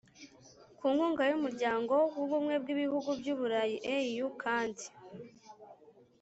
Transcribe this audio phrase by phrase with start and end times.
[0.77, 3.97] Ku nkunga y Umuryango w Ubumwe bw Ibihugu by Uburayi E
[4.29, 4.83] U kandi